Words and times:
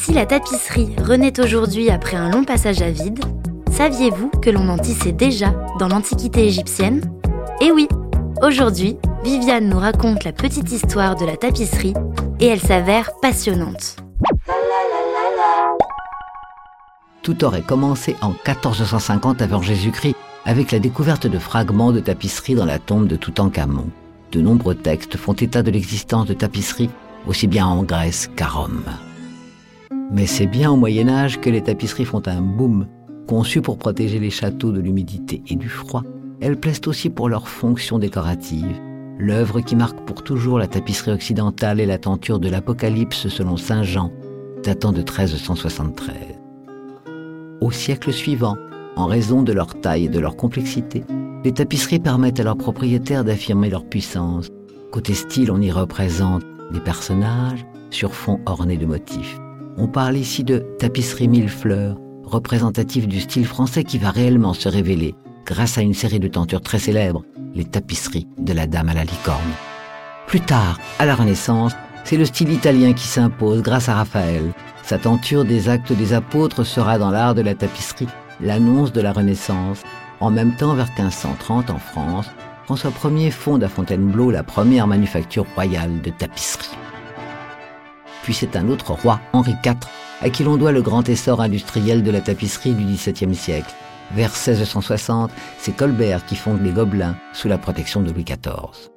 Si 0.00 0.14
la 0.14 0.24
tapisserie 0.24 0.96
renaît 0.96 1.38
aujourd'hui 1.40 1.90
après 1.90 2.16
un 2.16 2.30
long 2.30 2.42
passage 2.42 2.80
à 2.80 2.90
vide, 2.90 3.22
saviez-vous 3.70 4.30
que 4.40 4.48
l'on 4.48 4.70
en 4.70 4.78
tissait 4.78 5.12
déjà 5.12 5.50
dans 5.78 5.88
l'Antiquité 5.88 6.46
égyptienne? 6.46 7.02
Eh 7.60 7.70
oui, 7.70 7.86
aujourd'hui, 8.42 8.96
Viviane 9.22 9.68
nous 9.68 9.78
raconte 9.78 10.24
la 10.24 10.32
petite 10.32 10.72
histoire 10.72 11.16
de 11.16 11.26
la 11.26 11.36
tapisserie 11.36 11.92
et 12.40 12.46
elle 12.46 12.60
s'avère 12.60 13.10
passionnante. 13.20 13.96
Tout 17.20 17.44
aurait 17.44 17.60
commencé 17.60 18.16
en 18.22 18.30
1450 18.30 19.42
avant 19.42 19.60
Jésus-Christ 19.60 20.16
avec 20.46 20.72
la 20.72 20.78
découverte 20.78 21.26
de 21.26 21.38
fragments 21.38 21.92
de 21.92 22.00
tapisserie 22.00 22.54
dans 22.54 22.64
la 22.64 22.78
tombe 22.78 23.06
de 23.06 23.16
Toutankhamon. 23.16 23.90
De 24.32 24.40
nombreux 24.40 24.76
textes 24.76 25.18
font 25.18 25.34
état 25.34 25.62
de 25.62 25.70
l'existence 25.70 26.26
de 26.26 26.32
tapisseries 26.32 26.90
aussi 27.26 27.46
bien 27.46 27.66
en 27.66 27.82
Grèce 27.82 28.30
qu'à 28.34 28.46
Rome. 28.46 28.82
Mais 30.12 30.26
c'est 30.26 30.46
bien 30.46 30.72
au 30.72 30.76
Moyen 30.76 31.08
Âge 31.08 31.40
que 31.40 31.50
les 31.50 31.62
tapisseries 31.62 32.04
font 32.04 32.22
un 32.26 32.42
boom. 32.42 32.86
Conçues 33.28 33.62
pour 33.62 33.78
protéger 33.78 34.18
les 34.18 34.30
châteaux 34.30 34.72
de 34.72 34.80
l'humidité 34.80 35.40
et 35.48 35.54
du 35.54 35.68
froid, 35.68 36.02
elles 36.40 36.58
plaisent 36.58 36.80
aussi 36.86 37.10
pour 37.10 37.28
leur 37.28 37.48
fonction 37.48 38.00
décorative. 38.00 38.80
L'œuvre 39.18 39.60
qui 39.60 39.76
marque 39.76 40.00
pour 40.06 40.24
toujours 40.24 40.58
la 40.58 40.66
tapisserie 40.66 41.12
occidentale 41.12 41.78
est 41.78 41.86
la 41.86 41.98
tenture 41.98 42.40
de 42.40 42.48
l'Apocalypse 42.48 43.28
selon 43.28 43.56
Saint 43.56 43.84
Jean, 43.84 44.10
datant 44.64 44.90
de 44.90 44.98
1373. 44.98 46.14
Au 47.60 47.70
siècle 47.70 48.12
suivant, 48.12 48.56
en 48.96 49.06
raison 49.06 49.42
de 49.42 49.52
leur 49.52 49.80
taille 49.80 50.06
et 50.06 50.08
de 50.08 50.18
leur 50.18 50.36
complexité, 50.36 51.04
les 51.44 51.52
tapisseries 51.52 52.00
permettent 52.00 52.40
à 52.40 52.44
leurs 52.44 52.56
propriétaires 52.56 53.24
d'affirmer 53.24 53.70
leur 53.70 53.84
puissance. 53.84 54.48
Côté 54.90 55.14
style, 55.14 55.52
on 55.52 55.60
y 55.60 55.70
représente 55.70 56.42
des 56.72 56.80
personnages 56.80 57.64
sur 57.90 58.14
fond 58.14 58.40
orné 58.46 58.76
de 58.76 58.86
motifs. 58.86 59.38
On 59.82 59.86
parle 59.86 60.18
ici 60.18 60.44
de 60.44 60.58
tapisserie 60.78 61.26
mille 61.26 61.48
fleurs, 61.48 61.96
représentative 62.22 63.08
du 63.08 63.18
style 63.18 63.46
français 63.46 63.82
qui 63.82 63.96
va 63.96 64.10
réellement 64.10 64.52
se 64.52 64.68
révéler 64.68 65.14
grâce 65.46 65.78
à 65.78 65.80
une 65.80 65.94
série 65.94 66.20
de 66.20 66.28
tentures 66.28 66.60
très 66.60 66.78
célèbres, 66.78 67.24
les 67.54 67.64
tapisseries 67.64 68.28
de 68.36 68.52
la 68.52 68.66
Dame 68.66 68.90
à 68.90 68.94
la 68.94 69.04
licorne. 69.04 69.40
Plus 70.26 70.42
tard, 70.42 70.78
à 70.98 71.06
la 71.06 71.14
Renaissance, 71.14 71.72
c'est 72.04 72.18
le 72.18 72.26
style 72.26 72.52
italien 72.52 72.92
qui 72.92 73.06
s'impose 73.06 73.62
grâce 73.62 73.88
à 73.88 73.94
Raphaël. 73.94 74.52
Sa 74.82 74.98
tenture 74.98 75.46
des 75.46 75.70
actes 75.70 75.94
des 75.94 76.12
apôtres 76.12 76.62
sera 76.62 76.98
dans 76.98 77.10
l'art 77.10 77.34
de 77.34 77.40
la 77.40 77.54
tapisserie 77.54 78.08
l'annonce 78.42 78.92
de 78.92 79.00
la 79.00 79.14
Renaissance. 79.14 79.82
En 80.20 80.30
même 80.30 80.54
temps, 80.56 80.74
vers 80.74 80.88
1530 80.88 81.70
en 81.70 81.78
France, 81.78 82.26
François 82.66 82.92
Ier 83.12 83.30
fonde 83.30 83.64
à 83.64 83.68
Fontainebleau 83.70 84.30
la 84.30 84.42
première 84.42 84.86
manufacture 84.86 85.46
royale 85.54 86.02
de 86.02 86.10
tapisserie. 86.10 86.76
Puis 88.22 88.34
c'est 88.34 88.56
un 88.56 88.68
autre 88.68 88.92
roi, 88.92 89.20
Henri 89.32 89.54
IV, 89.64 89.74
à 90.20 90.30
qui 90.30 90.44
l'on 90.44 90.56
doit 90.56 90.72
le 90.72 90.82
grand 90.82 91.08
essor 91.08 91.40
industriel 91.40 92.02
de 92.02 92.10
la 92.10 92.20
tapisserie 92.20 92.74
du 92.74 92.84
XVIIe 92.84 93.34
siècle. 93.34 93.74
Vers 94.12 94.30
1660, 94.30 95.30
c'est 95.58 95.76
Colbert 95.76 96.26
qui 96.26 96.36
fonde 96.36 96.62
les 96.62 96.72
Gobelins 96.72 97.16
sous 97.32 97.48
la 97.48 97.58
protection 97.58 98.02
de 98.02 98.10
Louis 98.10 98.24
XIV. 98.24 98.90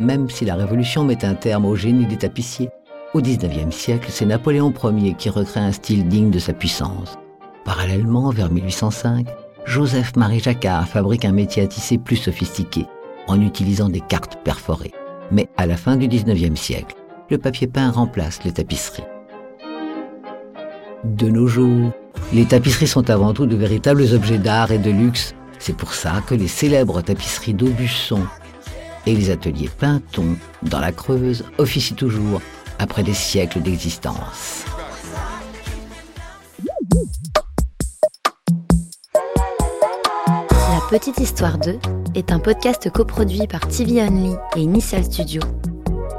Même 0.00 0.28
si 0.28 0.44
la 0.44 0.56
Révolution 0.56 1.04
met 1.04 1.24
un 1.24 1.34
terme 1.34 1.64
au 1.64 1.76
génie 1.76 2.06
des 2.06 2.16
tapissiers, 2.16 2.70
au 3.14 3.20
XIXe 3.20 3.74
siècle, 3.74 4.08
c'est 4.10 4.26
Napoléon 4.26 4.72
Ier 4.82 5.14
qui 5.14 5.28
recrée 5.28 5.60
un 5.60 5.72
style 5.72 6.08
digne 6.08 6.30
de 6.30 6.38
sa 6.38 6.52
puissance. 6.52 7.18
Parallèlement, 7.64 8.30
vers 8.30 8.50
1805, 8.50 9.28
Joseph-Marie 9.64 10.40
Jacquard 10.40 10.88
fabrique 10.88 11.24
un 11.24 11.32
métier 11.32 11.62
à 11.62 11.66
tisser 11.66 11.98
plus 11.98 12.16
sophistiqué, 12.16 12.86
en 13.28 13.40
utilisant 13.40 13.88
des 13.88 14.00
cartes 14.00 14.38
perforées. 14.42 14.92
Mais 15.30 15.48
à 15.56 15.66
la 15.66 15.76
fin 15.76 15.96
du 15.96 16.08
XIXe 16.08 16.58
siècle, 16.58 16.96
le 17.32 17.38
papier 17.38 17.66
peint 17.66 17.90
remplace 17.90 18.44
les 18.44 18.52
tapisseries. 18.52 19.04
De 21.02 21.28
nos 21.30 21.46
jours, 21.46 21.90
les 22.34 22.44
tapisseries 22.44 22.86
sont 22.86 23.08
avant 23.08 23.32
tout 23.32 23.46
de 23.46 23.56
véritables 23.56 24.04
objets 24.12 24.36
d'art 24.36 24.70
et 24.70 24.78
de 24.78 24.90
luxe. 24.90 25.34
C'est 25.58 25.74
pour 25.74 25.94
ça 25.94 26.22
que 26.26 26.34
les 26.34 26.46
célèbres 26.46 27.00
tapisseries 27.00 27.54
d'Aubusson 27.54 28.20
et 29.06 29.14
les 29.14 29.30
ateliers 29.30 29.70
Pinton 29.78 30.36
dans 30.62 30.78
la 30.78 30.92
Creuse 30.92 31.42
officient 31.56 31.96
toujours 31.96 32.42
après 32.78 33.02
des 33.02 33.14
siècles 33.14 33.62
d'existence. 33.62 34.66
La 40.70 40.98
Petite 40.98 41.18
Histoire 41.18 41.56
2 41.56 41.78
est 42.14 42.30
un 42.30 42.38
podcast 42.38 42.90
coproduit 42.90 43.46
par 43.46 43.66
TV 43.68 44.02
Only 44.02 44.34
et 44.56 44.60
Initial 44.60 45.02
Studio, 45.02 45.40